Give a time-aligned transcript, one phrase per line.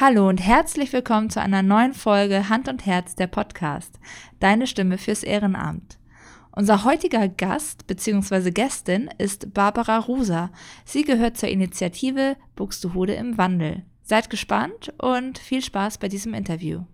[0.00, 4.00] Hallo und herzlich willkommen zu einer neuen Folge Hand und Herz der Podcast.
[4.38, 5.98] Deine Stimme fürs Ehrenamt.
[6.52, 8.50] Unser heutiger Gast bzw.
[8.50, 10.52] Gästin ist Barbara Ruser.
[10.86, 13.82] Sie gehört zur Initiative Buxtehude im Wandel.
[14.02, 16.84] Seid gespannt und viel Spaß bei diesem Interview.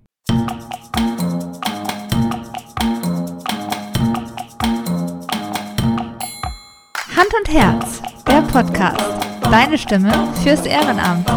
[7.14, 9.00] Hand und Herz, der Podcast.
[9.42, 11.30] Deine Stimme fürs Ehrenamt.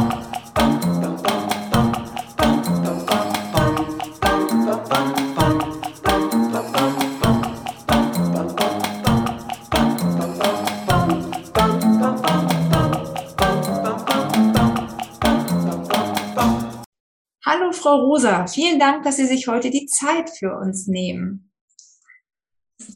[17.79, 21.49] Frau Rosa, vielen Dank, dass Sie sich heute die Zeit für uns nehmen.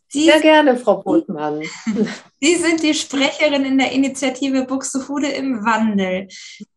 [0.08, 1.62] Sie, Sehr gerne, Frau Botmann.
[2.42, 6.28] Sie sind die Sprecherin in der Initiative Buxtehude im Wandel.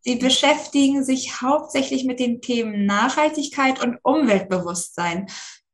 [0.00, 5.26] Sie beschäftigen sich hauptsächlich mit den Themen Nachhaltigkeit und Umweltbewusstsein.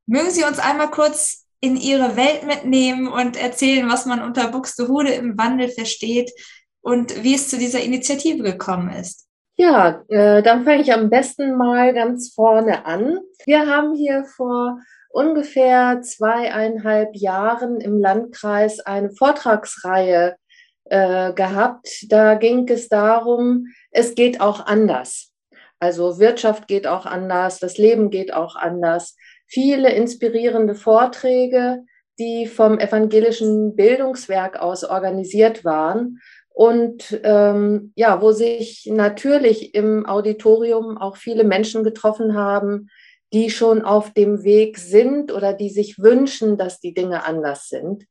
[0.07, 5.13] Mögen Sie uns einmal kurz in Ihre Welt mitnehmen und erzählen, was man unter Buxtehude
[5.13, 6.33] im Wandel versteht
[6.81, 9.29] und wie es zu dieser Initiative gekommen ist?
[9.57, 13.19] Ja, äh, dann fange ich am besten mal ganz vorne an.
[13.45, 14.79] Wir haben hier vor
[15.11, 20.37] ungefähr zweieinhalb Jahren im Landkreis eine Vortragsreihe
[20.85, 22.07] äh, gehabt.
[22.09, 25.33] Da ging es darum, es geht auch anders.
[25.79, 29.17] Also Wirtschaft geht auch anders, das Leben geht auch anders.
[29.47, 31.83] Viele inspirierende Vorträge,
[32.19, 36.21] die vom evangelischen Bildungswerk aus organisiert waren
[36.55, 42.89] und ähm, ja, wo sich natürlich im Auditorium auch viele Menschen getroffen haben,
[43.33, 48.05] die schon auf dem Weg sind oder die sich wünschen, dass die Dinge anders sind.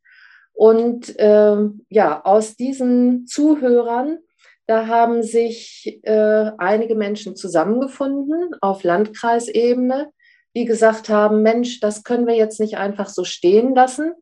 [0.53, 4.19] Und ähm, ja, aus diesen Zuhörern,
[4.65, 10.11] da haben sich äh, einige Menschen zusammengefunden auf Landkreisebene,
[10.55, 14.13] die gesagt haben, Mensch, das können wir jetzt nicht einfach so stehen lassen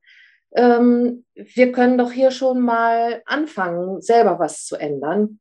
[0.54, 5.40] ähm, wir können doch hier schon mal anfangen, selber was zu ändern.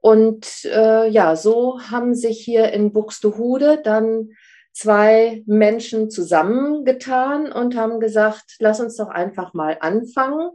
[0.00, 4.30] Und äh, ja, so haben sich hier in Buxtehude dann
[4.72, 10.50] zwei Menschen zusammengetan und haben gesagt, lass uns doch einfach mal anfangen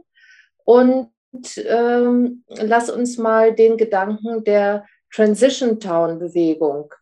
[0.64, 1.10] und
[1.56, 6.92] ähm, lass uns mal den Gedanken der Transition Town Bewegung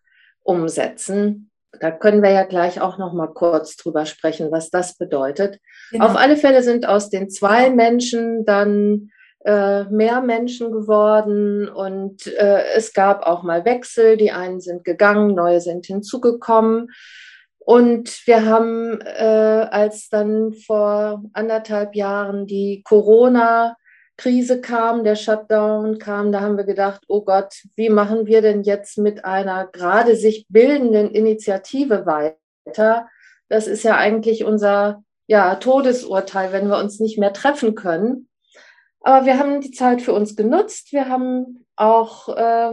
[0.42, 1.48] umsetzen
[1.80, 5.60] da können wir ja gleich auch noch mal kurz drüber sprechen, was das bedeutet.
[5.90, 6.06] Genau.
[6.06, 9.10] Auf alle Fälle sind aus den zwei Menschen dann
[9.44, 14.16] äh, mehr Menschen geworden und äh, es gab auch mal Wechsel.
[14.16, 16.90] Die einen sind gegangen, neue sind hinzugekommen.
[17.58, 23.76] Und wir haben, äh, als dann vor anderthalb Jahren die Corona
[24.16, 28.62] Krise kam, der Shutdown kam, da haben wir gedacht, oh Gott, wie machen wir denn
[28.62, 33.06] jetzt mit einer gerade sich bildenden Initiative weiter?
[33.48, 38.28] Das ist ja eigentlich unser ja, Todesurteil, wenn wir uns nicht mehr treffen können.
[39.00, 40.92] Aber wir haben die Zeit für uns genutzt.
[40.92, 42.72] Wir haben auch äh,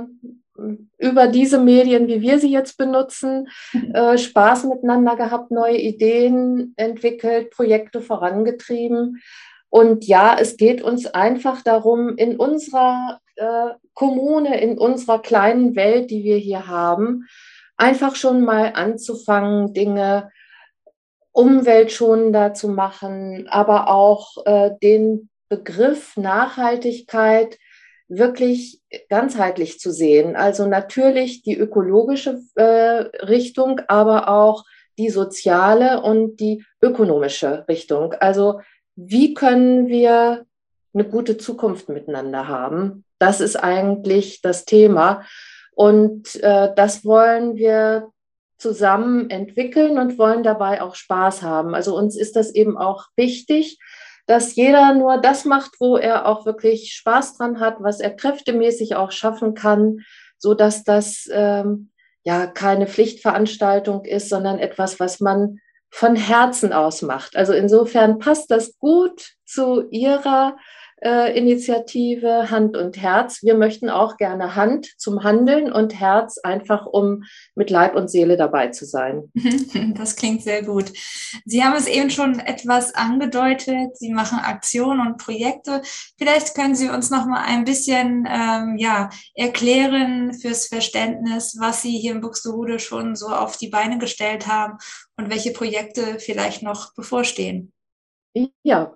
[0.98, 3.50] über diese Medien, wie wir sie jetzt benutzen,
[3.94, 9.22] äh, Spaß miteinander gehabt, neue Ideen entwickelt, Projekte vorangetrieben.
[9.70, 16.10] Und ja, es geht uns einfach darum, in unserer äh, Kommune, in unserer kleinen Welt,
[16.10, 17.28] die wir hier haben,
[17.76, 20.32] einfach schon mal anzufangen, Dinge
[21.36, 27.58] umweltschonender zu machen, aber auch äh, den Begriff Nachhaltigkeit
[28.08, 30.38] wirklich ganzheitlich zu sehen.
[30.38, 32.64] Also natürlich die ökologische äh,
[33.26, 34.64] Richtung, aber auch
[34.98, 38.14] die soziale und die ökonomische Richtung.
[38.14, 38.62] Also
[38.96, 40.46] wie können wir
[40.94, 43.04] eine gute Zukunft miteinander haben?
[43.20, 45.26] Das ist eigentlich das Thema.
[45.76, 48.14] Und äh, das wollen wir
[48.58, 51.76] zusammen entwickeln und wollen dabei auch Spaß haben.
[51.76, 53.80] Also uns ist das eben auch wichtig,
[54.28, 58.96] dass jeder nur das macht, wo er auch wirklich Spaß dran hat, was er kräftemäßig
[58.96, 60.00] auch schaffen kann,
[60.38, 61.92] so dass das ähm,
[62.24, 65.60] ja keine Pflichtveranstaltung ist, sondern etwas, was man
[65.90, 67.36] von Herzen aus macht.
[67.36, 70.58] Also insofern passt das gut zu Ihrer
[71.06, 73.44] äh, Initiative Hand und Herz.
[73.44, 77.24] Wir möchten auch gerne Hand zum Handeln und Herz einfach, um
[77.54, 79.32] mit Leib und Seele dabei zu sein.
[79.96, 80.92] Das klingt sehr gut.
[81.46, 83.98] Sie haben es eben schon etwas angedeutet.
[83.98, 85.82] Sie machen Aktionen und Projekte.
[86.18, 91.98] Vielleicht können Sie uns noch mal ein bisschen ähm, ja, erklären fürs Verständnis, was Sie
[91.98, 94.78] hier in Buxtehude schon so auf die Beine gestellt haben
[95.18, 97.72] und welche Projekte vielleicht noch bevorstehen.
[98.64, 98.94] Ja,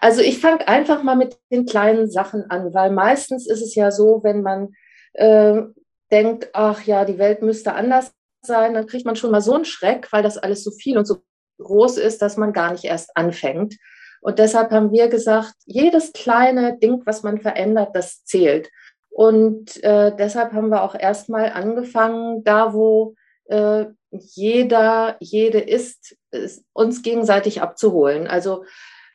[0.00, 3.92] also ich fange einfach mal mit den kleinen Sachen an, weil meistens ist es ja
[3.92, 4.74] so, wenn man
[5.12, 5.62] äh,
[6.10, 9.64] denkt, ach ja, die Welt müsste anders sein, dann kriegt man schon mal so einen
[9.64, 11.18] Schreck, weil das alles so viel und so
[11.58, 13.76] groß ist, dass man gar nicht erst anfängt.
[14.22, 18.70] Und deshalb haben wir gesagt, jedes kleine Ding, was man verändert, das zählt.
[19.10, 23.14] Und äh, deshalb haben wir auch erstmal angefangen, da wo
[23.50, 28.26] äh, jeder, jede ist, ist, uns gegenseitig abzuholen.
[28.26, 28.64] Also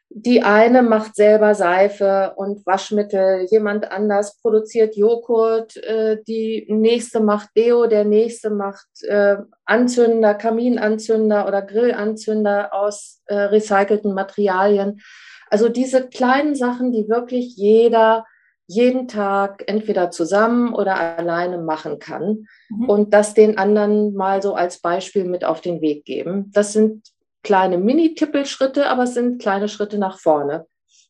[0.10, 7.50] die eine macht selber Seife und Waschmittel, jemand anders produziert Joghurt, äh, die nächste macht
[7.58, 15.02] Deo, der nächste macht äh, Anzünder, Kaminanzünder oder Grillanzünder aus äh, recycelten Materialien.
[15.50, 18.26] Also diese kleinen Sachen, die wirklich jeder
[18.68, 22.90] jeden Tag entweder zusammen oder alleine machen kann mhm.
[22.90, 26.52] und das den anderen mal so als Beispiel mit auf den Weg geben.
[26.54, 27.08] Das sind
[27.44, 30.66] kleine Mini-Tippelschritte, aber es sind kleine Schritte nach vorne.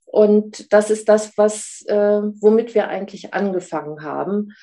[0.05, 4.53] Und das ist das, was, äh, womit wir eigentlich angefangen haben.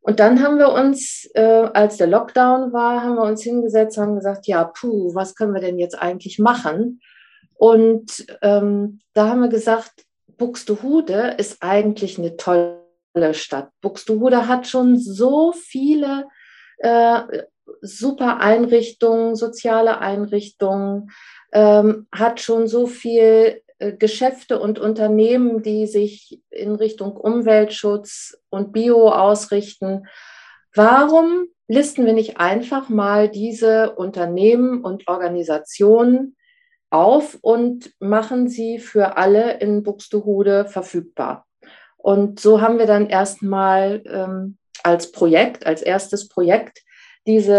[0.00, 4.14] Und dann haben wir uns, äh, als der Lockdown war, haben wir uns hingesetzt, haben
[4.14, 7.00] gesagt, ja, puh, was können wir denn jetzt eigentlich machen?
[7.54, 10.05] Und ähm, da haben wir gesagt,
[10.38, 12.82] Buxtehude ist eigentlich eine tolle
[13.32, 13.70] Stadt.
[13.80, 16.26] Buxtehude hat schon so viele
[16.78, 17.20] äh,
[17.80, 21.10] super Einrichtungen, soziale Einrichtungen,
[21.52, 28.72] ähm, hat schon so viel äh, Geschäfte und Unternehmen, die sich in Richtung Umweltschutz und
[28.72, 30.06] Bio ausrichten.
[30.74, 36.35] Warum listen wir nicht einfach mal diese Unternehmen und Organisationen
[36.90, 41.46] auf und machen sie für alle in Buxtehude verfügbar?
[41.96, 46.82] Und so haben wir dann erstmal ähm, als Projekt, als erstes Projekt
[47.26, 47.56] diese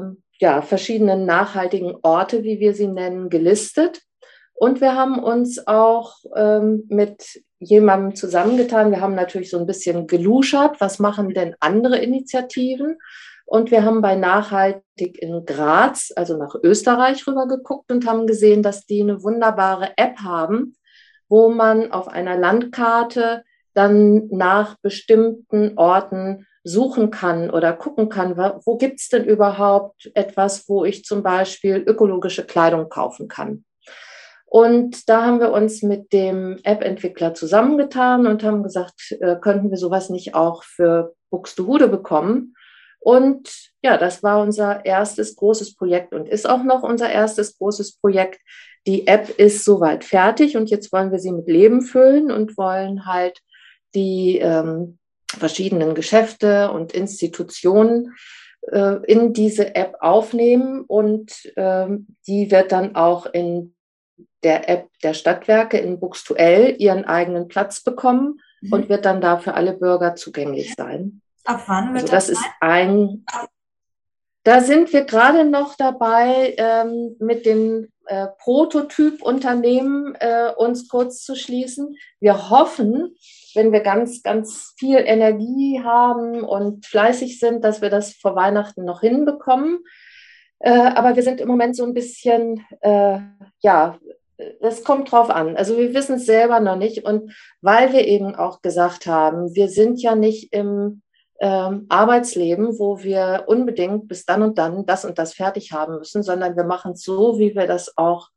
[0.00, 4.02] ähm, ja, verschiedenen nachhaltigen Orte, wie wir sie nennen, gelistet.
[4.54, 8.90] Und wir haben uns auch ähm, mit jemandem zusammengetan.
[8.90, 12.98] Wir haben natürlich so ein bisschen geluschert, was machen denn andere Initiativen?
[13.50, 18.62] Und wir haben bei Nachhaltig in Graz, also nach Österreich rüber geguckt und haben gesehen,
[18.62, 20.76] dass die eine wunderbare App haben,
[21.30, 28.76] wo man auf einer Landkarte dann nach bestimmten Orten suchen kann oder gucken kann, wo
[28.76, 33.64] gibt es denn überhaupt etwas, wo ich zum Beispiel ökologische Kleidung kaufen kann.
[34.44, 39.78] Und da haben wir uns mit dem App-Entwickler zusammengetan und haben gesagt, äh, könnten wir
[39.78, 42.54] sowas nicht auch für Buxtehude bekommen?
[43.00, 47.96] Und ja, das war unser erstes großes Projekt und ist auch noch unser erstes großes
[47.98, 48.40] Projekt.
[48.86, 53.06] Die App ist soweit fertig und jetzt wollen wir sie mit Leben füllen und wollen
[53.06, 53.40] halt
[53.94, 54.98] die ähm,
[55.36, 58.14] verschiedenen Geschäfte und Institutionen
[58.72, 63.74] äh, in diese App aufnehmen und ähm, die wird dann auch in
[64.42, 68.72] der App der Stadtwerke in Buxtuell ihren eigenen Platz bekommen mhm.
[68.72, 71.20] und wird dann da für alle Bürger zugänglich sein.
[71.48, 72.26] Ab wann wird also das?
[72.26, 73.24] Das ist ein.
[74.44, 81.34] Da sind wir gerade noch dabei, ähm, mit dem äh, Prototyp-Unternehmen äh, uns kurz zu
[81.34, 81.96] schließen.
[82.20, 83.16] Wir hoffen,
[83.54, 88.84] wenn wir ganz, ganz viel Energie haben und fleißig sind, dass wir das vor Weihnachten
[88.84, 89.78] noch hinbekommen.
[90.58, 93.20] Äh, aber wir sind im Moment so ein bisschen, äh,
[93.60, 93.98] ja,
[94.60, 95.56] das kommt drauf an.
[95.56, 97.04] Also wir wissen es selber noch nicht.
[97.04, 101.02] Und weil wir eben auch gesagt haben, wir sind ja nicht im
[101.40, 106.22] ähm, Arbeitsleben, wo wir unbedingt bis dann und dann das und das fertig haben müssen,
[106.22, 108.28] sondern wir machen es so, wie wir das auch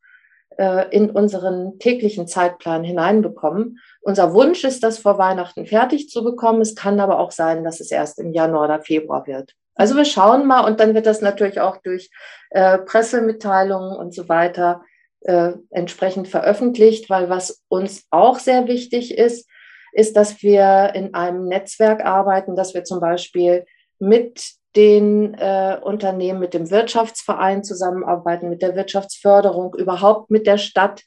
[0.57, 3.79] äh, in unseren täglichen Zeitplan hineinbekommen.
[4.01, 6.61] Unser Wunsch ist, das vor Weihnachten fertig zu bekommen.
[6.61, 9.55] Es kann aber auch sein, dass es erst im Januar oder Februar wird.
[9.75, 12.11] Also wir schauen mal und dann wird das natürlich auch durch
[12.51, 14.83] äh, Pressemitteilungen und so weiter
[15.21, 19.47] äh, entsprechend veröffentlicht, weil was uns auch sehr wichtig ist,
[19.93, 23.65] ist, dass wir in einem Netzwerk arbeiten, dass wir zum Beispiel
[23.99, 31.01] mit den äh, Unternehmen, mit dem Wirtschaftsverein zusammenarbeiten, mit der Wirtschaftsförderung, überhaupt mit der Stadt,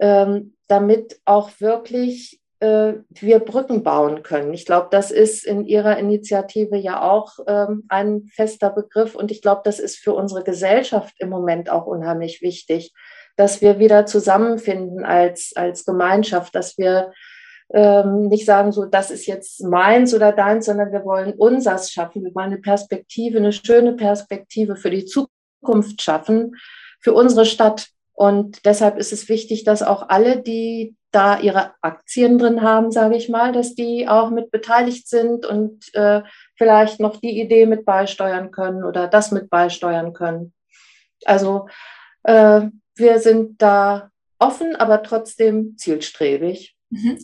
[0.00, 4.52] ähm, damit auch wirklich äh, wir Brücken bauen können.
[4.52, 9.40] Ich glaube, das ist in Ihrer Initiative ja auch ähm, ein fester Begriff und ich
[9.40, 12.92] glaube, das ist für unsere Gesellschaft im Moment auch unheimlich wichtig,
[13.36, 17.12] dass wir wieder zusammenfinden als, als Gemeinschaft, dass wir
[17.72, 22.24] ähm, nicht sagen, so, das ist jetzt meins oder deins, sondern wir wollen unsers schaffen.
[22.24, 26.56] Wir wollen eine Perspektive, eine schöne Perspektive für die Zukunft schaffen,
[27.00, 27.88] für unsere Stadt.
[28.12, 33.16] Und deshalb ist es wichtig, dass auch alle, die da ihre Aktien drin haben, sage
[33.16, 36.22] ich mal, dass die auch mit beteiligt sind und äh,
[36.56, 40.52] vielleicht noch die Idee mit beisteuern können oder das mit beisteuern können.
[41.24, 41.68] Also
[42.24, 42.62] äh,
[42.94, 46.76] wir sind da offen, aber trotzdem zielstrebig.
[46.90, 47.18] Mhm.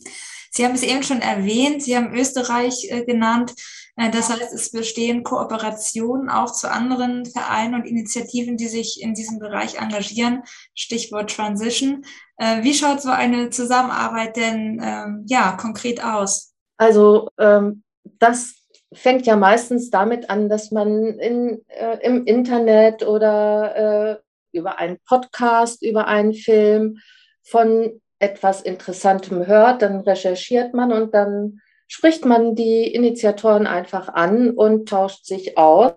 [0.56, 3.54] Sie haben es eben schon erwähnt, Sie haben Österreich äh, genannt.
[3.96, 9.12] Äh, das heißt, es bestehen Kooperationen auch zu anderen Vereinen und Initiativen, die sich in
[9.12, 10.44] diesem Bereich engagieren.
[10.74, 12.06] Stichwort Transition.
[12.38, 16.54] Äh, wie schaut so eine Zusammenarbeit denn ähm, ja konkret aus?
[16.78, 17.82] Also ähm,
[18.18, 18.54] das
[18.94, 24.96] fängt ja meistens damit an, dass man in, äh, im Internet oder äh, über einen
[25.06, 26.96] Podcast, über einen Film
[27.42, 34.50] von etwas Interessantem hört, dann recherchiert man und dann spricht man die Initiatoren einfach an
[34.50, 35.94] und tauscht sich aus.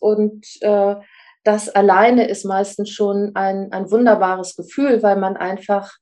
[0.00, 0.96] Und äh,
[1.42, 5.92] das alleine ist meistens schon ein, ein wunderbares Gefühl, weil man einfach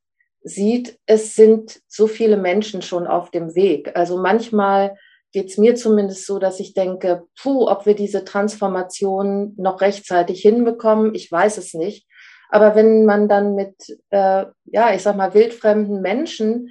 [0.42, 3.92] sieht, es sind so viele Menschen schon auf dem Weg.
[3.95, 4.97] Also manchmal
[5.33, 10.42] geht es mir zumindest so, dass ich denke, puh, ob wir diese Transformation noch rechtzeitig
[10.42, 12.07] hinbekommen, ich weiß es nicht.
[12.52, 13.75] Aber wenn man dann mit,
[14.11, 16.68] äh, ja, ich sag mal, wildfremden Menschen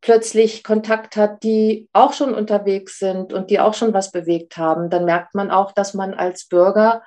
[0.00, 4.88] plötzlich Kontakt hat, die auch schon unterwegs sind und die auch schon was bewegt haben,
[4.88, 7.02] dann merkt man auch, dass man als Bürger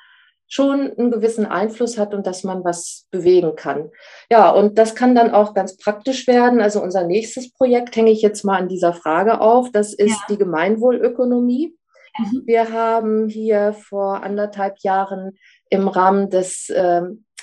[0.47, 3.89] schon einen gewissen Einfluss hat und dass man was bewegen kann.
[4.29, 6.61] Ja, und das kann dann auch ganz praktisch werden.
[6.61, 9.71] Also unser nächstes Projekt hänge ich jetzt mal an dieser Frage auf.
[9.71, 10.25] Das ist ja.
[10.29, 11.75] die Gemeinwohlökonomie.
[12.19, 12.43] Mhm.
[12.45, 15.37] Wir haben hier vor anderthalb Jahren
[15.71, 17.01] im Rahmen des äh,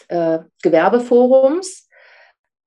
[0.08, 1.88] äh, Gewerbeforums,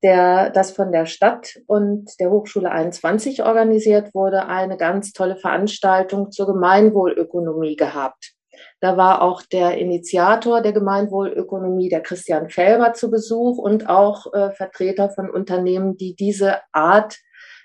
[0.04, 6.32] der, das von der Stadt und der Hochschule 21 organisiert wurde, eine ganz tolle Veranstaltung
[6.32, 8.34] zur Gemeinwohlökonomie gehabt.
[8.80, 14.52] Da war auch der Initiator der Gemeinwohlökonomie, der Christian Felber, zu Besuch und auch äh,
[14.52, 17.18] Vertreter von Unternehmen, die diese Art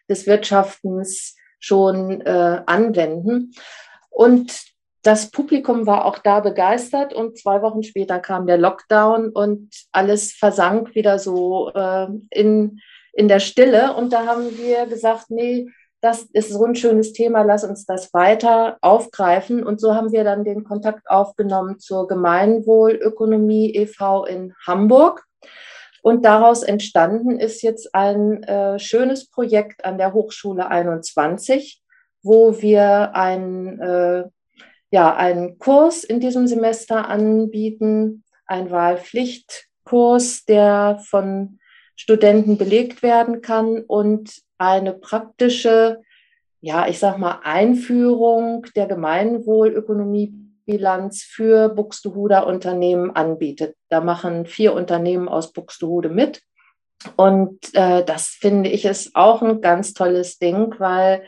[0.09, 3.53] des Wirtschaftens schon äh, anwenden.
[4.11, 4.72] Und
[5.03, 10.33] das Publikum war auch da begeistert und zwei Wochen später kam der Lockdown und alles
[10.33, 12.81] versank wieder so äh, in,
[13.13, 13.95] in der Stille.
[13.95, 15.67] Und da haben wir gesagt, nee,
[16.01, 19.65] das ist so ein schönes Thema, lass uns das weiter aufgreifen.
[19.65, 24.25] Und so haben wir dann den Kontakt aufgenommen zur Gemeinwohlökonomie e.V.
[24.25, 25.25] in Hamburg.
[26.03, 31.81] Und daraus entstanden ist jetzt ein äh, schönes Projekt an der Hochschule 21,
[32.23, 34.25] wo wir ein äh,
[34.93, 41.59] ja, einen Kurs in diesem Semester anbieten, ein Wahlpflichtkurs, der von
[41.97, 46.03] Studenten belegt werden kann und eine praktische,
[46.61, 53.75] ja, ich sag mal, Einführung der Gemeinwohlökonomiebilanz für Buxtehuder Unternehmen anbietet.
[53.89, 56.43] Da machen vier Unternehmen aus Buxtehude mit.
[57.17, 61.23] Und äh, das finde ich ist auch ein ganz tolles Ding, weil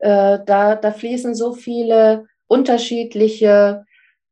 [0.00, 3.84] äh, da, da fließen so viele unterschiedliche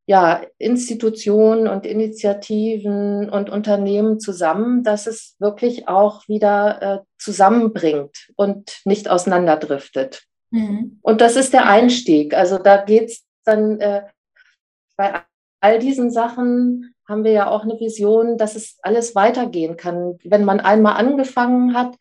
[0.06, 8.80] ja, Institutionen und Initiativen und Unternehmen zusammen, dass es wirklich auch wieder äh, zusammenbringt und
[8.84, 10.24] nicht auseinanderdriftet.
[10.50, 10.98] Mhm.
[11.02, 12.34] Und das ist der Einstieg.
[12.34, 14.02] Also da geht es dann äh,
[14.96, 15.22] bei
[15.60, 20.18] all diesen Sachen haben wir ja auch eine Vision, dass es alles weitergehen kann.
[20.24, 21.96] Wenn man einmal angefangen hat,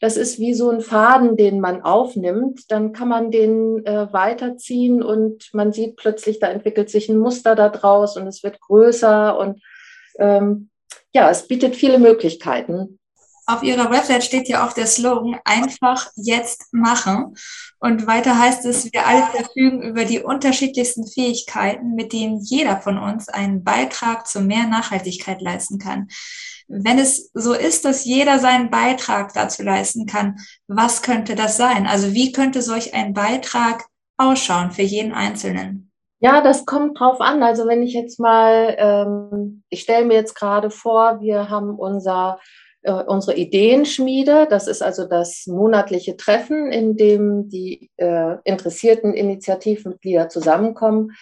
[0.00, 2.70] das ist wie so ein Faden, den man aufnimmt.
[2.70, 7.54] Dann kann man den äh, weiterziehen und man sieht plötzlich, da entwickelt sich ein Muster
[7.54, 9.62] daraus und es wird größer und
[10.18, 10.70] ähm,
[11.12, 12.98] ja, es bietet viele Möglichkeiten.
[13.46, 17.36] Auf Ihrer Website steht ja auch der Slogan einfach jetzt machen.
[17.78, 22.98] Und weiter heißt es, wir alle verfügen über die unterschiedlichsten Fähigkeiten, mit denen jeder von
[22.98, 26.08] uns einen Beitrag zu mehr Nachhaltigkeit leisten kann
[26.68, 31.86] wenn es so ist, dass jeder seinen Beitrag dazu leisten kann, was könnte das sein?
[31.86, 33.84] Also wie könnte solch ein Beitrag
[34.16, 35.90] ausschauen für jeden Einzelnen?
[36.20, 37.42] Ja, das kommt drauf an.
[37.42, 42.38] Also wenn ich jetzt mal, ähm, ich stelle mir jetzt gerade vor, wir haben unser
[42.84, 44.46] äh, unsere Ideenschmiede.
[44.48, 51.12] Das ist also das monatliche Treffen, in dem die äh, interessierten Initiativmitglieder zusammenkommen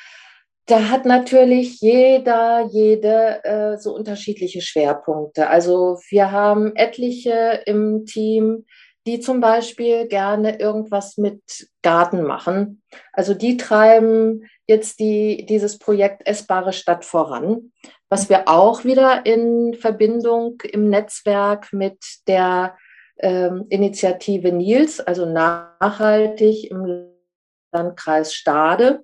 [0.67, 5.49] da hat natürlich jeder, jede äh, so unterschiedliche Schwerpunkte.
[5.49, 8.65] Also wir haben etliche im Team,
[9.07, 11.43] die zum Beispiel gerne irgendwas mit
[11.83, 12.83] Garten machen.
[13.13, 17.73] Also die treiben jetzt die, dieses Projekt Essbare Stadt voran,
[18.09, 22.77] was wir auch wieder in Verbindung im Netzwerk mit der
[23.19, 27.09] ähm, Initiative Nils, also nachhaltig im
[27.73, 29.03] Landkreis Stade,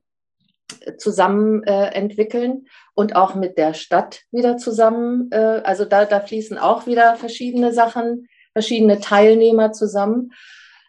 [0.99, 5.31] zusammen äh, entwickeln und auch mit der Stadt wieder zusammen.
[5.31, 10.33] Äh, also da, da fließen auch wieder verschiedene Sachen, verschiedene Teilnehmer zusammen.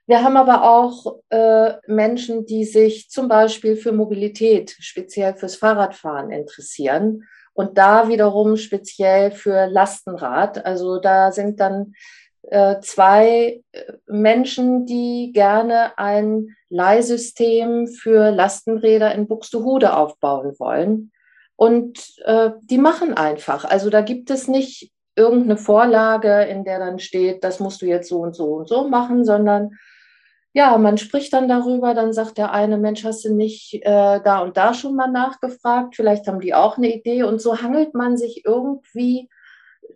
[0.07, 6.31] Wir haben aber auch äh, Menschen, die sich zum Beispiel für Mobilität, speziell fürs Fahrradfahren
[6.31, 10.65] interessieren und da wiederum speziell für Lastenrad.
[10.65, 11.93] Also da sind dann
[12.81, 21.11] zwei äh, Menschen, die gerne ein Leihsystem für Lastenräder in Buxtehude aufbauen wollen.
[21.55, 23.65] Und äh, die machen einfach.
[23.65, 28.09] Also da gibt es nicht irgendeine Vorlage, in der dann steht, das musst du jetzt
[28.09, 29.71] so und so und so machen, sondern
[30.53, 34.39] ja, man spricht dann darüber, dann sagt der eine, Mensch, hast du nicht äh, da
[34.39, 35.95] und da schon mal nachgefragt?
[35.95, 37.23] Vielleicht haben die auch eine Idee.
[37.23, 39.29] Und so hangelt man sich irgendwie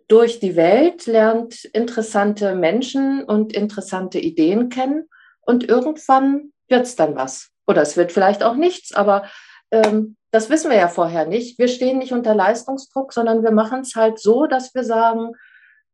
[0.08, 5.08] durch die Welt, lernt interessante Menschen und interessante Ideen kennen
[5.40, 7.50] und irgendwann wird es dann was.
[7.66, 9.24] Oder es wird vielleicht auch nichts, aber
[9.70, 11.58] ähm, das wissen wir ja vorher nicht.
[11.58, 15.32] Wir stehen nicht unter Leistungsdruck, sondern wir machen es halt so, dass wir sagen,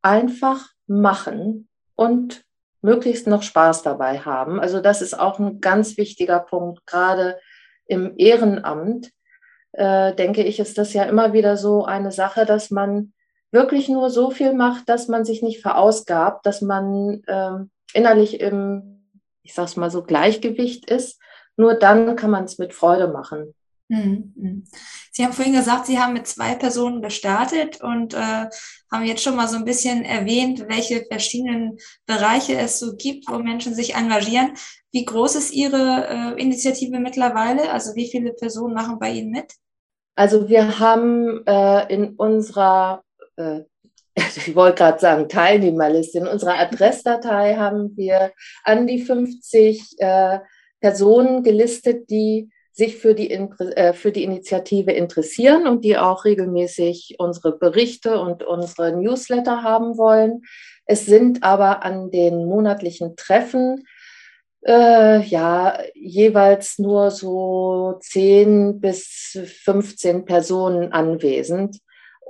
[0.02, 2.42] einfach machen und
[2.82, 4.58] möglichst noch Spaß dabei haben.
[4.58, 7.38] Also das ist auch ein ganz wichtiger Punkt, gerade
[7.86, 9.10] im Ehrenamt.
[9.72, 13.12] Äh, denke ich, ist das ja immer wieder so eine Sache, dass man
[13.50, 19.04] wirklich nur so viel macht, dass man sich nicht verausgabt, dass man äh, innerlich im,
[19.42, 21.20] ich sag's mal so, Gleichgewicht ist.
[21.56, 23.54] Nur dann kann man es mit Freude machen.
[23.88, 24.64] Mhm, mhm.
[25.10, 28.46] Sie haben vorhin gesagt, Sie haben mit zwei Personen gestartet und äh,
[28.90, 31.76] haben jetzt schon mal so ein bisschen erwähnt, welche verschiedenen
[32.06, 34.52] Bereiche es so gibt, wo Menschen sich engagieren.
[34.92, 37.72] Wie groß ist Ihre äh, Initiative mittlerweile?
[37.72, 39.54] Also wie viele Personen machen bei Ihnen mit?
[40.14, 43.02] Also wir haben äh, in unserer
[43.36, 43.60] äh,
[44.36, 46.18] ich wollte gerade sagen, Teilnehmerliste.
[46.18, 48.32] In unserer Adressdatei haben wir
[48.64, 50.40] an die 50 äh,
[50.80, 57.16] Personen gelistet, die sich für die, äh, für die Initiative interessieren und die auch regelmäßig
[57.18, 60.42] unsere Berichte und unsere Newsletter haben wollen.
[60.86, 63.84] Es sind aber an den monatlichen Treffen
[64.66, 71.78] äh, ja jeweils nur so 10 bis 15 Personen anwesend.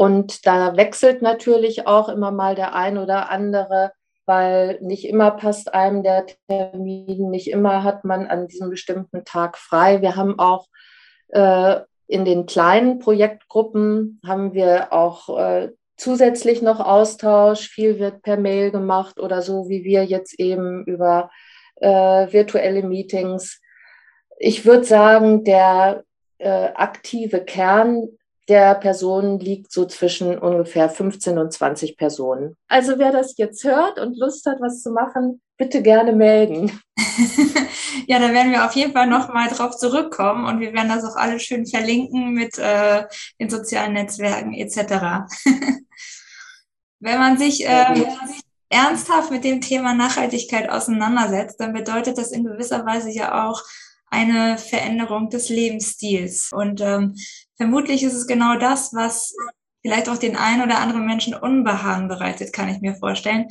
[0.01, 3.93] Und da wechselt natürlich auch immer mal der ein oder andere
[4.31, 9.59] weil nicht immer passt einem der Termin, nicht immer hat man an diesem bestimmten Tag
[9.59, 10.03] frei.
[10.03, 10.69] Wir haben auch
[11.31, 17.67] äh, in den kleinen Projektgruppen haben wir auch äh, zusätzlich noch Austausch.
[17.69, 21.29] Viel wird per Mail gemacht oder so, wie wir jetzt eben über
[21.81, 21.89] äh,
[22.33, 23.61] virtuelle Meetings.
[24.39, 26.05] Ich würde sagen, der
[26.39, 28.11] äh, aktive Kern
[28.51, 32.57] der Personen liegt so zwischen ungefähr 15 und 20 Personen.
[32.69, 36.81] Also wer das jetzt hört und Lust hat, was zu machen, bitte gerne melden.
[38.09, 41.15] ja, da werden wir auf jeden Fall nochmal drauf zurückkommen und wir werden das auch
[41.15, 43.05] alles schön verlinken mit äh,
[43.41, 45.31] den sozialen Netzwerken etc.
[46.99, 48.05] Wenn man sich äh,
[48.69, 53.63] ernsthaft mit dem Thema Nachhaltigkeit auseinandersetzt, dann bedeutet das in gewisser Weise ja auch
[54.11, 56.51] eine Veränderung des Lebensstils.
[56.53, 57.15] Und ähm,
[57.61, 59.35] vermutlich ist es genau das, was
[59.83, 63.49] vielleicht auch den einen oder anderen Menschen Unbehagen bereitet, kann ich mir vorstellen.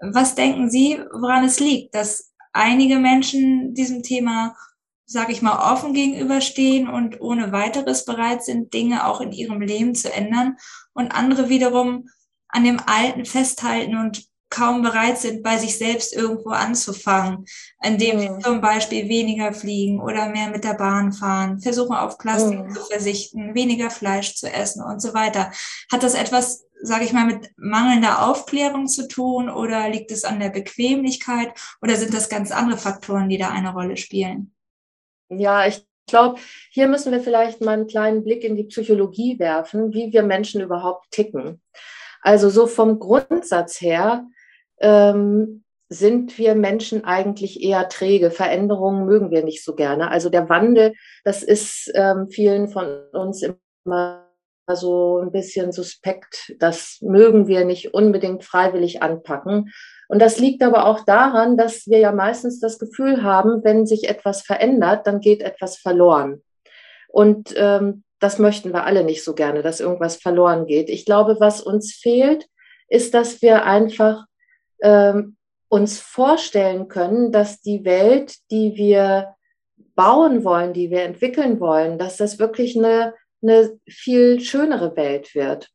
[0.00, 4.56] Was denken Sie, woran es liegt, dass einige Menschen diesem Thema,
[5.04, 9.94] sage ich mal, offen gegenüberstehen und ohne weiteres bereit sind, Dinge auch in ihrem Leben
[9.94, 10.56] zu ändern
[10.94, 12.08] und andere wiederum
[12.48, 17.46] an dem Alten festhalten und kaum bereit sind, bei sich selbst irgendwo anzufangen,
[17.82, 18.40] indem sie mhm.
[18.40, 22.74] zum Beispiel weniger fliegen oder mehr mit der Bahn fahren, versuchen auf Plastik mhm.
[22.74, 25.52] zu verzichten, weniger Fleisch zu essen und so weiter.
[25.90, 30.40] Hat das etwas, sage ich mal, mit mangelnder Aufklärung zu tun oder liegt es an
[30.40, 34.52] der Bequemlichkeit oder sind das ganz andere Faktoren, die da eine Rolle spielen?
[35.28, 39.92] Ja, ich glaube, hier müssen wir vielleicht mal einen kleinen Blick in die Psychologie werfen,
[39.92, 41.62] wie wir Menschen überhaupt ticken.
[42.20, 44.26] Also so vom Grundsatz her
[44.80, 48.30] ähm, sind wir Menschen eigentlich eher träge.
[48.30, 50.10] Veränderungen mögen wir nicht so gerne.
[50.10, 53.44] Also der Wandel, das ist ähm, vielen von uns
[53.84, 54.26] immer
[54.72, 56.54] so ein bisschen suspekt.
[56.60, 59.72] Das mögen wir nicht unbedingt freiwillig anpacken.
[60.08, 64.08] Und das liegt aber auch daran, dass wir ja meistens das Gefühl haben, wenn sich
[64.08, 66.42] etwas verändert, dann geht etwas verloren.
[67.08, 70.88] Und ähm, das möchten wir alle nicht so gerne, dass irgendwas verloren geht.
[70.88, 72.46] Ich glaube, was uns fehlt,
[72.88, 74.26] ist, dass wir einfach
[74.82, 75.36] ähm,
[75.68, 79.34] uns vorstellen können, dass die Welt, die wir
[79.94, 85.68] bauen wollen, die wir entwickeln wollen, dass das wirklich eine, eine viel schönere Welt wird.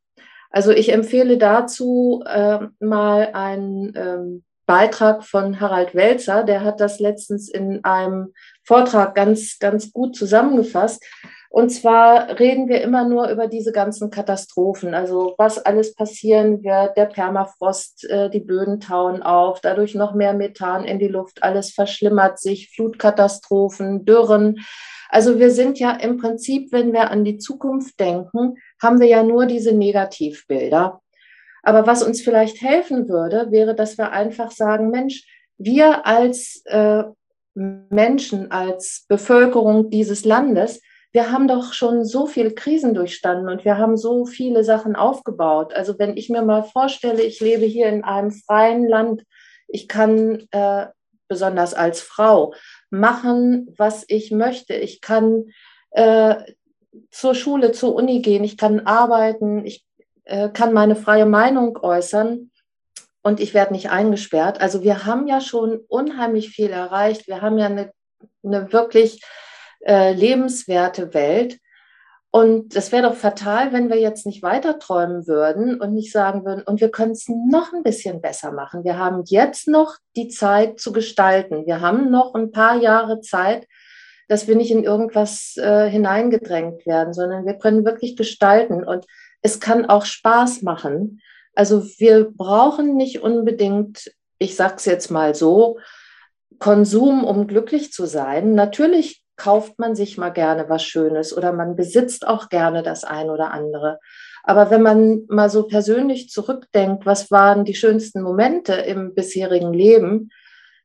[0.49, 6.99] Also ich empfehle dazu äh, mal einen ähm, Beitrag von Harald Welzer, der hat das
[6.99, 11.03] letztens in einem Vortrag ganz, ganz gut zusammengefasst.
[11.55, 16.97] Und zwar reden wir immer nur über diese ganzen Katastrophen, also was alles passieren wird,
[16.97, 21.71] der Permafrost, äh, die Böden tauen auf, dadurch noch mehr Methan in die Luft, alles
[21.71, 24.65] verschlimmert sich, Flutkatastrophen, Dürren.
[25.07, 29.23] Also wir sind ja im Prinzip, wenn wir an die Zukunft denken, haben wir ja
[29.23, 31.01] nur diese Negativbilder.
[31.63, 35.25] Aber was uns vielleicht helfen würde, wäre, dass wir einfach sagen, Mensch,
[35.57, 37.03] wir als äh,
[37.53, 40.81] Menschen, als Bevölkerung dieses Landes,
[41.15, 45.73] wir haben doch schon so viele Krisen durchstanden und wir haben so viele Sachen aufgebaut.
[45.73, 49.23] Also wenn ich mir mal vorstelle, ich lebe hier in einem freien Land,
[49.69, 50.88] ich kann äh,
[51.30, 52.54] besonders als Frau
[52.89, 54.73] machen, was ich möchte.
[54.73, 55.45] Ich kann
[55.91, 56.36] äh,
[57.12, 59.86] zur Schule, zur Uni gehen, ich kann arbeiten, ich
[60.25, 62.51] äh, kann meine freie Meinung äußern
[63.23, 64.60] und ich werde nicht eingesperrt.
[64.60, 67.25] Also wir haben ja schon unheimlich viel erreicht.
[67.25, 67.93] Wir haben ja eine,
[68.43, 69.21] eine wirklich
[69.85, 71.59] äh, lebenswerte Welt.
[72.31, 76.43] Und es wäre doch fatal, wenn wir jetzt nicht weiter träumen würden und nicht sagen
[76.43, 78.83] würden, und wir können es noch ein bisschen besser machen.
[78.83, 81.65] Wir haben jetzt noch die Zeit zu gestalten.
[81.65, 83.67] Wir haben noch ein paar Jahre Zeit,
[84.27, 88.83] dass wir nicht in irgendwas äh, hineingedrängt werden, sondern wir können wirklich gestalten.
[88.83, 89.05] Und
[89.41, 91.21] es kann auch Spaß machen.
[91.53, 95.79] Also wir brauchen nicht unbedingt, ich sage es jetzt mal so,
[96.59, 98.55] Konsum, um glücklich zu sein.
[98.55, 103.29] Natürlich kauft man sich mal gerne was Schönes oder man besitzt auch gerne das ein
[103.29, 103.99] oder andere.
[104.43, 110.29] Aber wenn man mal so persönlich zurückdenkt, was waren die schönsten Momente im bisherigen Leben,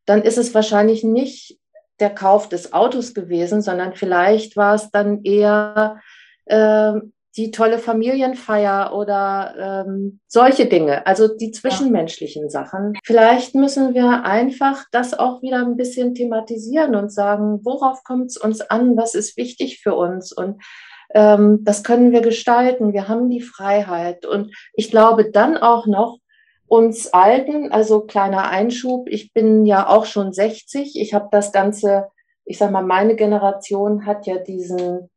[0.06, 1.58] dann ist es wahrscheinlich nicht
[2.00, 6.00] der Kauf des Autos gewesen, sondern vielleicht war es dann eher
[6.46, 6.94] äh,
[7.36, 12.48] die tolle Familienfeier oder ähm, solche Dinge, also die zwischenmenschlichen ja.
[12.48, 12.94] Sachen.
[13.04, 18.36] Vielleicht müssen wir einfach das auch wieder ein bisschen thematisieren und sagen, worauf kommt es
[18.36, 20.60] uns an, was ist wichtig für uns und
[21.12, 22.92] ähm, das können wir gestalten.
[22.92, 26.18] Wir haben die Freiheit und ich glaube dann auch noch,
[26.70, 32.06] uns Alten, also kleiner Einschub, ich bin ja auch schon 60, ich habe das Ganze,
[32.44, 35.10] ich sag mal, meine Generation hat ja diesen,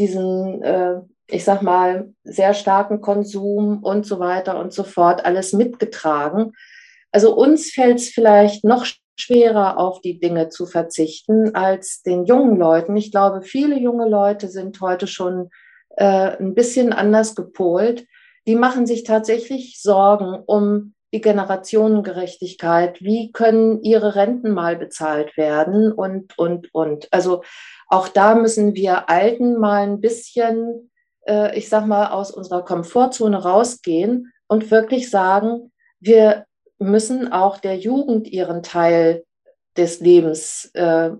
[0.00, 0.96] diesen äh,
[1.28, 6.52] ich sag mal, sehr starken Konsum und so weiter und so fort alles mitgetragen.
[7.12, 8.86] Also uns fällt es vielleicht noch
[9.18, 12.96] schwerer, auf die Dinge zu verzichten als den jungen Leuten.
[12.96, 15.50] Ich glaube, viele junge Leute sind heute schon
[15.96, 18.06] äh, ein bisschen anders gepolt.
[18.46, 23.00] Die machen sich tatsächlich Sorgen um die Generationengerechtigkeit.
[23.00, 27.08] Wie können ihre Renten mal bezahlt werden und, und, und.
[27.12, 27.42] Also
[27.88, 30.90] auch da müssen wir Alten mal ein bisschen
[31.26, 36.46] äh, ich sag mal, aus unserer Komfortzone rausgehen und wirklich sagen, wir
[36.78, 39.24] müssen auch der Jugend ihren Teil
[39.76, 41.10] des Lebens äh,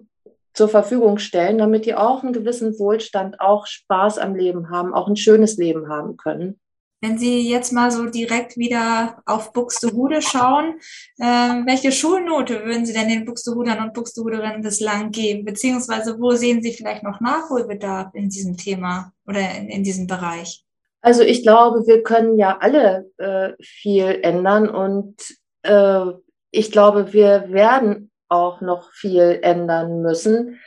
[0.54, 5.08] zur Verfügung stellen, damit die auch einen gewissen Wohlstand, auch Spaß am Leben haben, auch
[5.08, 6.58] ein schönes Leben haben können.
[7.02, 10.80] Wenn Sie jetzt mal so direkt wieder auf Buxtehude schauen,
[11.18, 11.24] äh,
[11.66, 15.44] welche Schulnote würden Sie denn den Buxtehudern und Buxtehuderinnen bislang geben?
[15.44, 20.64] Beziehungsweise wo sehen Sie vielleicht noch Nachholbedarf in diesem Thema oder in, in diesem Bereich?
[21.00, 25.16] Also ich glaube, wir können ja alle äh, viel ändern und
[25.62, 26.06] äh,
[26.50, 30.58] ich glaube, wir werden auch noch viel ändern müssen.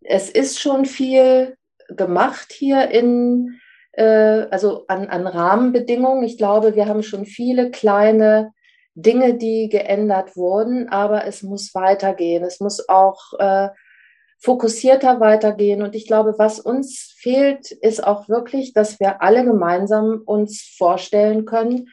[0.00, 1.56] Es ist schon viel
[1.88, 3.60] gemacht hier in
[3.92, 6.24] äh, also an, an Rahmenbedingungen.
[6.24, 8.52] Ich glaube, wir haben schon viele kleine
[8.94, 12.42] Dinge, die geändert wurden, aber es muss weitergehen.
[12.44, 13.68] Es muss auch äh,
[14.38, 15.82] fokussierter weitergehen.
[15.82, 21.44] Und ich glaube, was uns fehlt, ist auch wirklich, dass wir alle gemeinsam uns vorstellen
[21.44, 21.88] können,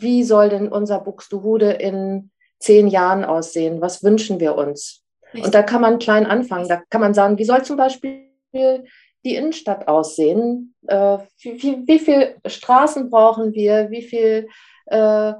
[0.00, 3.80] wie soll denn unser Buxtehude in zehn Jahren aussehen?
[3.80, 5.02] Was wünschen wir uns?
[5.34, 6.68] Und da kann man klein anfangen.
[6.68, 10.74] Da kann man sagen, wie soll zum Beispiel die Innenstadt aussehen?
[10.86, 13.90] Äh, wie, wie, wie viele Straßen brauchen wir?
[13.90, 14.48] Wie viel
[14.86, 15.32] äh,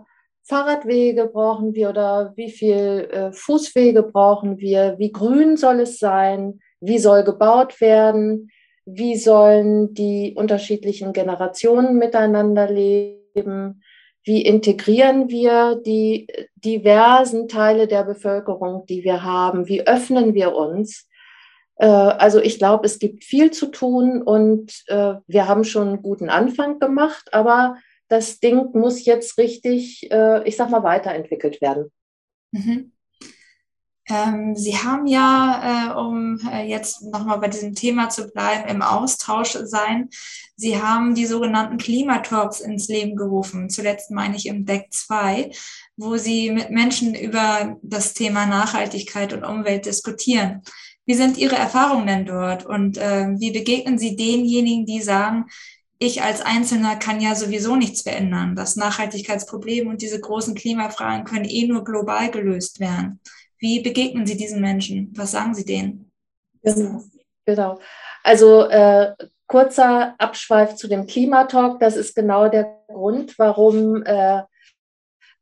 [0.46, 4.96] Fahrradwege brauchen wir oder wie viel äh, Fußwege brauchen wir?
[4.98, 6.61] Wie grün soll es sein?
[6.80, 8.50] Wie soll gebaut werden?
[8.85, 13.83] Wie sollen die unterschiedlichen Generationen miteinander leben?
[14.22, 16.26] Wie integrieren wir die
[16.57, 19.66] diversen Teile der Bevölkerung, die wir haben?
[19.66, 21.09] Wie öffnen wir uns?
[21.76, 26.02] Äh, also ich glaube, es gibt viel zu tun und äh, wir haben schon einen
[26.02, 27.76] guten Anfang gemacht, aber
[28.14, 31.90] das Ding muss jetzt richtig, äh, ich sag mal, weiterentwickelt werden.
[32.53, 32.92] Mhm.
[34.09, 38.83] Ähm, Sie haben ja, äh, um äh, jetzt nochmal bei diesem Thema zu bleiben, im
[38.83, 40.11] Austausch sein,
[40.57, 45.50] Sie haben die sogenannten Klimatalks ins Leben gerufen, zuletzt meine ich im Deck 2,
[45.96, 50.62] wo Sie mit Menschen über das Thema Nachhaltigkeit und Umwelt diskutieren.
[51.07, 55.46] Wie sind Ihre Erfahrungen denn dort und äh, wie begegnen Sie denjenigen, die sagen,
[56.05, 58.57] ich als Einzelner kann ja sowieso nichts verändern.
[58.57, 63.21] Das Nachhaltigkeitsproblem und diese großen Klimafragen können eh nur global gelöst werden.
[63.59, 65.12] Wie begegnen Sie diesen Menschen?
[65.17, 66.11] Was sagen Sie denen?
[66.62, 67.03] Genau.
[67.45, 67.81] genau.
[68.23, 69.14] Also äh,
[69.47, 71.81] kurzer Abschweif zu dem Klimatalk.
[71.81, 74.43] Das ist genau der Grund, warum äh,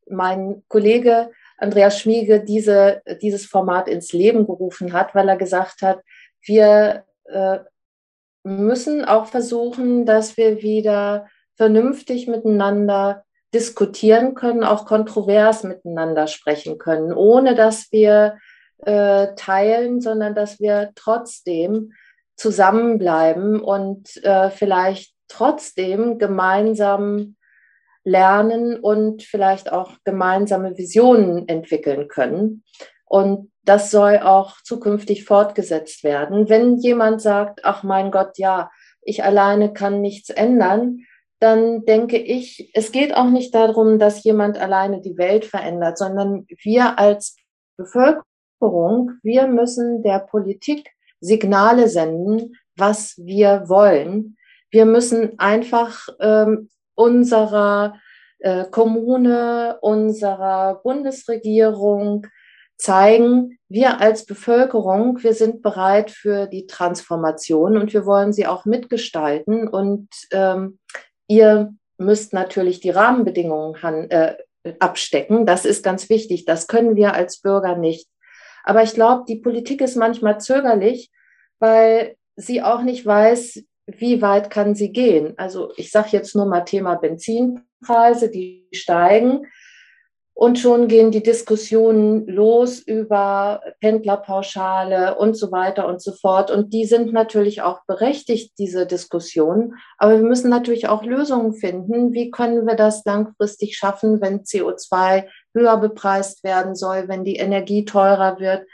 [0.09, 6.01] mein Kollege Andreas Schmiege diese, dieses Format ins Leben gerufen hat, weil er gesagt hat,
[6.45, 7.59] wir äh,
[8.45, 13.25] müssen auch versuchen, dass wir wieder vernünftig miteinander
[13.55, 18.39] diskutieren können, auch kontrovers miteinander sprechen können, ohne dass wir
[18.85, 21.93] äh, teilen, sondern dass wir trotzdem
[22.37, 27.37] zusammenbleiben und äh, vielleicht trotzdem gemeinsam
[28.05, 32.65] lernen und vielleicht auch gemeinsame Visionen entwickeln können.
[33.05, 36.49] Und das soll auch zukünftig fortgesetzt werden.
[36.49, 38.71] Wenn jemand sagt, ach mein Gott, ja,
[39.03, 41.01] ich alleine kann nichts ändern,
[41.41, 46.47] dann denke ich, es geht auch nicht darum, dass jemand alleine die Welt verändert, sondern
[46.63, 47.37] wir als
[47.77, 54.37] Bevölkerung, wir müssen der Politik Signale senden, was wir wollen.
[54.71, 57.95] Wir müssen einfach ähm, unserer
[58.39, 62.27] äh, Kommune, unserer Bundesregierung
[62.83, 68.65] zeigen, wir als Bevölkerung, wir sind bereit für die Transformation und wir wollen sie auch
[68.65, 69.69] mitgestalten.
[69.69, 70.79] Und ähm,
[71.33, 74.37] Ihr müsst natürlich die Rahmenbedingungen äh,
[74.81, 75.47] abstecken.
[75.47, 76.45] Das ist ganz wichtig.
[76.45, 78.07] Das können wir als Bürger nicht.
[78.65, 81.11] Aber ich glaube, die Politik ist manchmal zögerlich,
[81.59, 85.33] weil sie auch nicht weiß, wie weit kann sie gehen.
[85.39, 89.47] Also ich sage jetzt nur mal Thema Benzinpreise, die steigen.
[90.43, 96.51] Und schon gehen die Diskussionen los über Pendlerpauschale und so weiter und so fort.
[96.51, 99.75] Und die sind natürlich auch berechtigt, diese Diskussionen.
[99.99, 102.13] Aber wir müssen natürlich auch Lösungen finden.
[102.13, 107.85] Wie können wir das langfristig schaffen, wenn CO2 höher bepreist werden soll, wenn die Energie
[107.85, 108.67] teurer wird?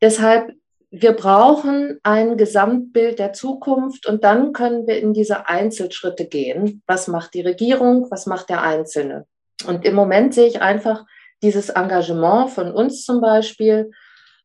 [0.00, 0.54] Deshalb,
[0.90, 6.82] wir brauchen ein Gesamtbild der Zukunft und dann können wir in diese Einzelschritte gehen.
[6.86, 8.06] Was macht die Regierung?
[8.10, 9.26] Was macht der Einzelne?
[9.62, 11.04] Und im Moment sehe ich einfach
[11.42, 13.90] dieses Engagement von uns zum Beispiel,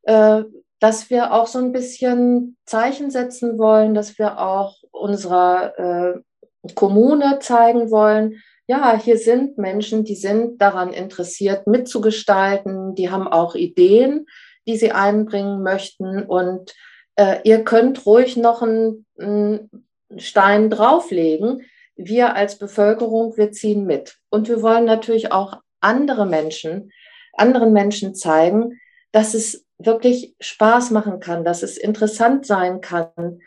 [0.03, 0.43] äh,
[0.79, 7.39] dass wir auch so ein bisschen Zeichen setzen wollen, dass wir auch unserer äh, Kommune
[7.39, 14.25] zeigen wollen, ja, hier sind Menschen, die sind daran interessiert, mitzugestalten, die haben auch Ideen,
[14.67, 16.23] die sie einbringen möchten.
[16.23, 16.73] Und
[17.15, 19.69] äh, ihr könnt ruhig noch einen, einen
[20.17, 21.61] Stein drauflegen,
[21.95, 24.17] wir als Bevölkerung, wir ziehen mit.
[24.29, 26.91] Und wir wollen natürlich auch andere Menschen,
[27.33, 28.79] anderen Menschen zeigen,
[29.11, 33.39] dass es wirklich Spaß machen kann, dass es interessant sein kann,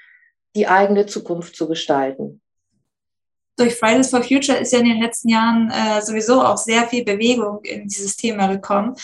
[0.54, 2.40] die eigene Zukunft zu gestalten.
[3.56, 7.04] Durch Fridays for Future ist ja in den letzten Jahren äh, sowieso auch sehr viel
[7.04, 8.94] Bewegung in dieses Thema gekommen.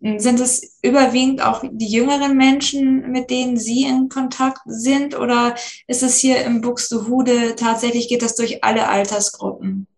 [0.00, 5.18] Sind es überwiegend auch die jüngeren Menschen, mit denen Sie in Kontakt sind?
[5.18, 5.56] Oder
[5.88, 9.88] ist es hier im Buxtehude tatsächlich, geht das durch alle Altersgruppen?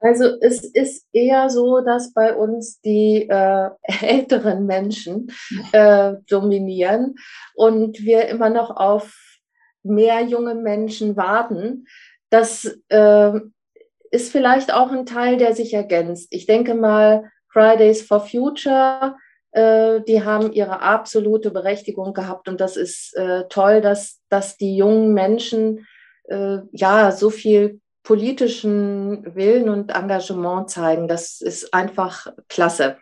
[0.00, 3.70] Also es ist eher so, dass bei uns die äh,
[4.02, 5.32] älteren Menschen
[5.72, 7.14] äh, dominieren
[7.54, 9.14] und wir immer noch auf
[9.84, 11.86] mehr junge Menschen warten.
[12.30, 13.32] Das äh,
[14.10, 16.28] ist vielleicht auch ein Teil, der sich ergänzt.
[16.30, 19.16] Ich denke mal, Fridays for Future
[19.56, 25.14] die haben ihre absolute Berechtigung gehabt und das ist äh, toll, dass, dass die jungen
[25.14, 25.86] Menschen
[26.24, 31.08] äh, ja so viel politischen Willen und Engagement zeigen.
[31.08, 32.98] Das ist einfach klasse.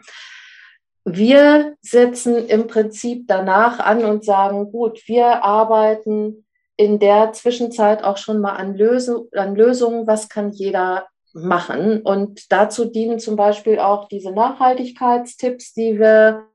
[1.05, 8.17] Wir setzen im Prinzip danach an und sagen, gut, wir arbeiten in der Zwischenzeit auch
[8.17, 12.01] schon mal an, Lösung, an Lösungen, was kann jeder machen.
[12.03, 16.47] Und dazu dienen zum Beispiel auch diese Nachhaltigkeitstipps, die wir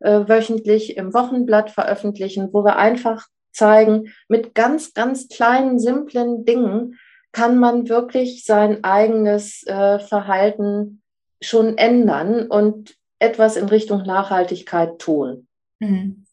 [0.00, 6.98] äh, wöchentlich im Wochenblatt veröffentlichen, wo wir einfach zeigen, mit ganz, ganz kleinen, simplen Dingen
[7.32, 11.02] kann man wirklich sein eigenes äh, Verhalten
[11.42, 15.46] schon ändern und etwas in Richtung Nachhaltigkeit tun.
[15.78, 16.25] Mhm.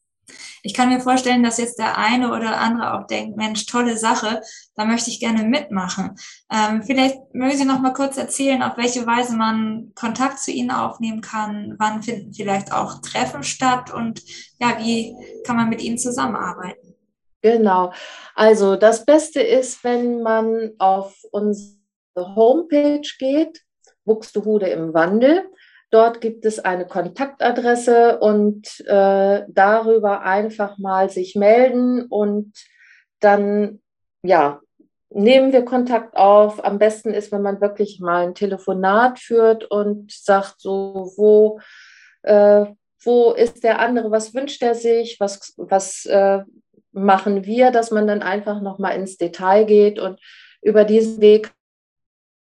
[0.63, 4.41] Ich kann mir vorstellen, dass jetzt der eine oder andere auch denkt, Mensch, tolle Sache,
[4.75, 6.15] da möchte ich gerne mitmachen.
[6.51, 10.71] Ähm, vielleicht mögen Sie noch mal kurz erzählen, auf welche Weise man Kontakt zu Ihnen
[10.71, 14.21] aufnehmen kann, wann finden vielleicht auch Treffen statt und
[14.59, 16.95] ja, wie kann man mit Ihnen zusammenarbeiten?
[17.41, 17.91] Genau.
[18.35, 21.75] Also das Beste ist, wenn man auf unsere
[22.15, 23.63] Homepage geht,
[24.05, 25.49] Buxtehude im Wandel.
[25.93, 32.51] Dort gibt es eine Kontaktadresse und äh, darüber einfach mal sich melden und
[33.19, 33.79] dann,
[34.23, 34.59] ja,
[35.11, 36.65] nehmen wir Kontakt auf.
[36.65, 41.59] Am besten ist, wenn man wirklich mal ein Telefonat führt und sagt so, wo,
[42.23, 42.65] äh,
[43.03, 46.39] wo ist der andere, was wünscht er sich, was, was äh,
[46.91, 50.19] machen wir, dass man dann einfach nochmal ins Detail geht und
[50.63, 51.53] über diesen Weg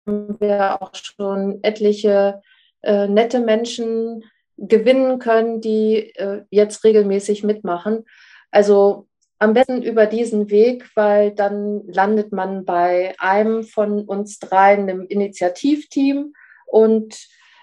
[0.05, 2.41] haben wir auch schon etliche
[2.81, 4.23] äh, nette Menschen
[4.57, 8.05] gewinnen können, die äh, jetzt regelmäßig mitmachen.
[8.51, 9.07] Also
[9.39, 15.05] am besten über diesen Weg, weil dann landet man bei einem von uns dreien im
[15.05, 16.33] Initiativteam
[16.65, 17.15] und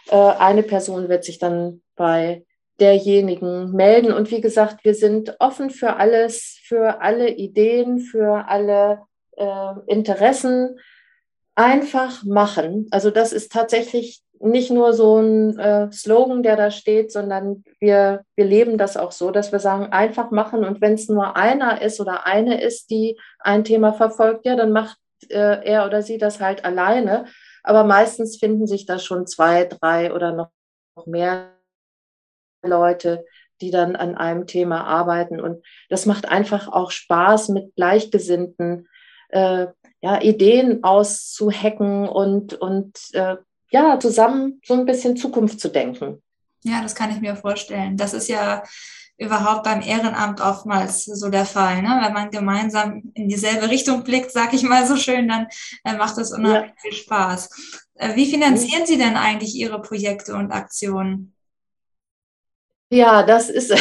[0.09, 2.45] äh, eine Person wird sich dann bei
[2.81, 4.13] derjenigen melden.
[4.13, 9.03] Und wie gesagt, wir sind offen für alles, für alle Ideen, für alle
[9.37, 10.79] äh, Interessen.
[11.57, 12.89] Einfach machen.
[12.91, 18.25] Also das ist tatsächlich nicht nur so ein äh, Slogan, der da steht, sondern wir,
[18.37, 20.65] wir leben das auch so, dass wir sagen, einfach machen.
[20.65, 24.73] Und wenn es nur einer ist oder eine ist, die ein Thema verfolgt, ja, dann
[24.73, 24.99] macht
[25.31, 27.25] äh, er oder sie das halt alleine.
[27.63, 30.51] Aber meistens finden sich da schon zwei, drei oder noch
[31.07, 31.51] mehr
[32.63, 33.25] Leute,
[33.61, 35.41] die dann an einem Thema arbeiten.
[35.41, 38.89] Und das macht einfach auch Spaß, mit Gleichgesinnten
[39.31, 39.69] äh,
[40.03, 43.37] ja, Ideen auszuhacken und, und äh,
[43.75, 46.23] ja, zusammen so ein bisschen Zukunft zu denken.
[46.63, 47.97] Ja, das kann ich mir vorstellen.
[47.97, 48.63] Das ist ja
[49.19, 51.83] überhaupt beim Ehrenamt oftmals so der Fall.
[51.83, 51.99] Ne?
[52.01, 55.49] Wenn man gemeinsam in dieselbe Richtung blickt, sag ich mal so schön, dann
[55.85, 56.83] äh, macht das unheimlich ja.
[56.83, 57.51] viel Spaß.
[57.95, 58.87] Äh, wie finanzieren mhm.
[58.87, 61.35] Sie denn eigentlich Ihre Projekte und Aktionen?
[62.91, 63.75] Ja, das ist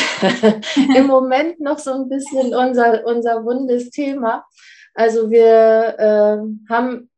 [0.96, 4.44] im Moment noch so ein bisschen unser, unser wundes Thema.
[4.96, 7.12] Also wir äh, haben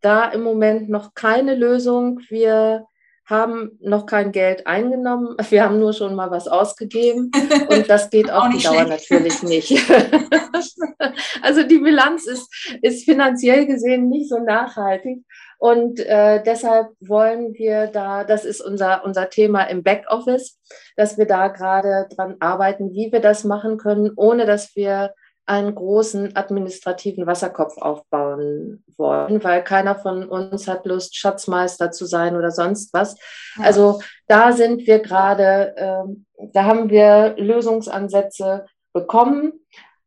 [0.00, 2.20] da im Moment noch keine Lösung.
[2.28, 2.86] Wir
[3.30, 5.36] haben noch kein Geld eingenommen.
[5.48, 7.30] Wir haben nur schon mal was ausgegeben
[7.68, 9.72] und das geht auf die Dauer natürlich nicht.
[11.42, 12.48] also die Bilanz ist,
[12.82, 15.24] ist finanziell gesehen nicht so nachhaltig.
[15.58, 20.58] Und äh, deshalb wollen wir da, das ist unser, unser Thema im Backoffice,
[20.96, 25.12] dass wir da gerade dran arbeiten, wie wir das machen können, ohne dass wir
[25.46, 32.36] einen großen administrativen Wasserkopf aufbauen wollen, weil keiner von uns hat Lust, Schatzmeister zu sein
[32.36, 33.16] oder sonst was.
[33.56, 33.64] Ja.
[33.64, 39.52] Also da sind wir gerade, äh, da haben wir Lösungsansätze bekommen,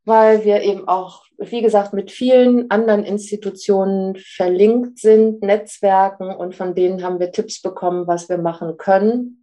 [0.06, 6.76] weil wir eben auch, wie gesagt, mit vielen anderen Institutionen verlinkt sind, Netzwerken und von
[6.76, 9.39] denen haben wir Tipps bekommen, was wir machen können.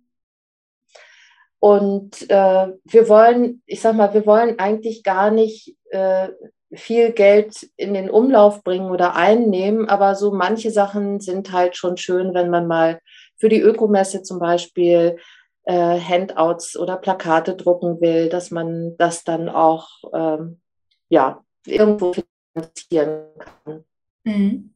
[1.61, 6.29] Und äh, wir wollen, ich sag mal, wir wollen eigentlich gar nicht äh,
[6.73, 11.97] viel Geld in den Umlauf bringen oder einnehmen, aber so manche Sachen sind halt schon
[11.97, 13.01] schön, wenn man mal
[13.39, 15.17] für die Ökomesse zum Beispiel
[15.65, 20.61] äh, Handouts oder Plakate drucken will, dass man das dann auch ähm,
[21.09, 22.15] ja, irgendwo
[22.53, 23.27] finanzieren
[23.65, 23.85] kann.
[24.25, 24.75] Mhm.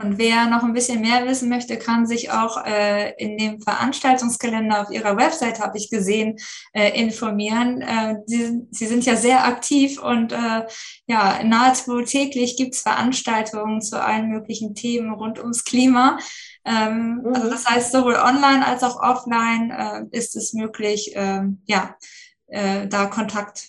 [0.00, 4.80] Und wer noch ein bisschen mehr wissen möchte, kann sich auch äh, in dem Veranstaltungskalender
[4.80, 6.38] auf ihrer Website, habe ich gesehen,
[6.72, 7.82] äh, informieren.
[7.82, 10.66] Äh, sie, sie, sind ja sehr aktiv und äh,
[11.06, 16.18] ja, nahezu täglich gibt es Veranstaltungen zu allen möglichen Themen rund ums Klima.
[16.64, 17.34] Ähm, mhm.
[17.34, 21.94] Also das heißt, sowohl online als auch offline äh, ist es möglich, äh, ja,
[22.46, 23.68] äh, da Kontakt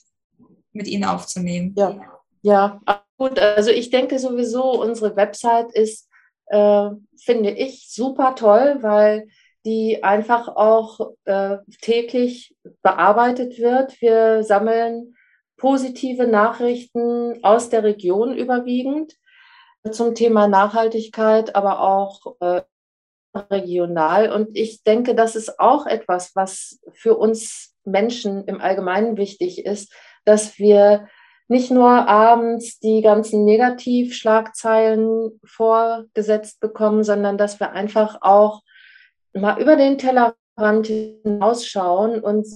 [0.72, 1.74] mit ihnen aufzunehmen.
[1.76, 2.00] Ja,
[2.42, 2.80] ja,
[3.22, 3.38] gut.
[3.38, 6.10] Also ich denke sowieso, unsere Website ist
[6.48, 6.90] äh,
[7.24, 9.28] finde ich super toll, weil
[9.64, 14.02] die einfach auch äh, täglich bearbeitet wird.
[14.02, 15.16] Wir sammeln
[15.58, 19.14] positive Nachrichten aus der Region überwiegend
[19.92, 22.62] zum Thema Nachhaltigkeit, aber auch äh,
[23.52, 24.32] regional.
[24.32, 29.94] Und ich denke, das ist auch etwas, was für uns Menschen im Allgemeinen wichtig ist,
[30.26, 31.08] dass wir
[31.52, 38.62] nicht nur abends die ganzen Negativschlagzeilen vorgesetzt bekommen, sondern dass wir einfach auch
[39.34, 42.48] mal über den Tellerrand hinausschauen und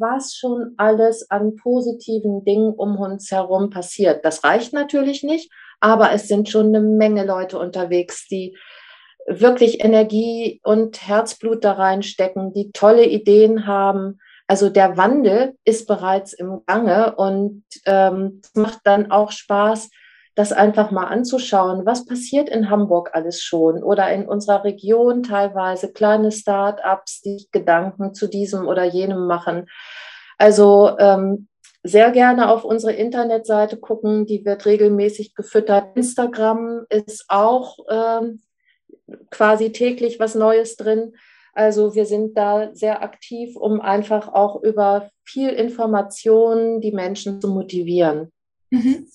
[0.00, 4.24] was schon alles an positiven Dingen um uns herum passiert.
[4.24, 8.58] Das reicht natürlich nicht, aber es sind schon eine Menge Leute unterwegs, die
[9.28, 16.32] wirklich Energie und Herzblut da reinstecken, die tolle Ideen haben, also der Wandel ist bereits
[16.32, 19.90] im Gange und ähm, macht dann auch Spaß,
[20.34, 25.92] das einfach mal anzuschauen, was passiert in Hamburg alles schon oder in unserer Region teilweise
[25.92, 29.66] kleine Start-ups, die Gedanken zu diesem oder jenem machen.
[30.36, 31.48] Also ähm,
[31.84, 35.96] sehr gerne auf unsere Internetseite gucken, die wird regelmäßig gefüttert.
[35.96, 38.42] Instagram ist auch ähm,
[39.30, 41.14] quasi täglich was Neues drin.
[41.54, 47.48] Also wir sind da sehr aktiv, um einfach auch über viel Information die Menschen zu
[47.48, 48.32] motivieren.
[48.70, 49.06] Mhm.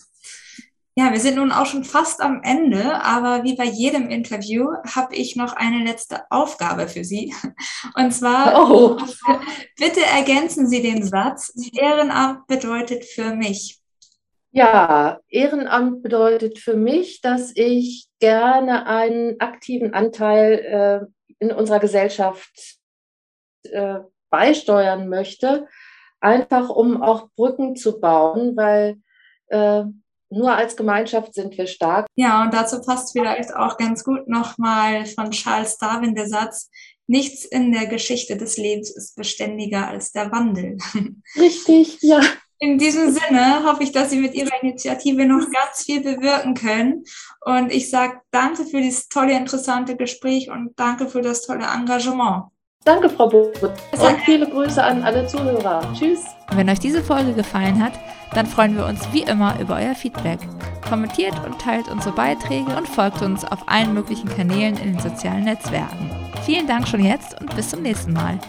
[0.99, 5.15] Ja, wir sind nun auch schon fast am Ende, aber wie bei jedem Interview habe
[5.15, 7.33] ich noch eine letzte Aufgabe für Sie.
[7.95, 8.97] Und zwar, oh.
[9.77, 13.79] bitte ergänzen Sie den Satz, Ehrenamt bedeutet für mich.
[14.51, 22.79] Ja, Ehrenamt bedeutet für mich, dass ich gerne einen aktiven Anteil äh, in unserer Gesellschaft
[23.63, 25.67] äh, beisteuern möchte,
[26.19, 28.97] einfach um auch Brücken zu bauen, weil
[29.47, 29.83] äh,
[30.29, 32.05] nur als Gemeinschaft sind wir stark.
[32.15, 36.69] Ja, und dazu passt vielleicht auch ganz gut nochmal von Charles Darwin der Satz,
[37.07, 40.77] nichts in der Geschichte des Lebens ist beständiger als der Wandel.
[41.35, 42.21] Richtig, ja.
[42.61, 47.05] In diesem Sinne hoffe ich, dass Sie mit Ihrer Initiative noch ganz viel bewirken können.
[47.45, 52.43] Und ich sage danke für dieses tolle, interessante Gespräch und danke für das tolle Engagement.
[52.83, 53.61] Danke, Frau Boot.
[53.61, 55.81] Und viele Grüße an alle Zuhörer.
[55.93, 56.23] Tschüss.
[56.51, 57.93] Wenn euch diese Folge gefallen hat,
[58.33, 60.39] dann freuen wir uns wie immer über euer Feedback.
[60.87, 65.43] Kommentiert und teilt unsere Beiträge und folgt uns auf allen möglichen Kanälen in den sozialen
[65.43, 66.09] Netzwerken.
[66.45, 68.39] Vielen Dank schon jetzt und bis zum nächsten Mal.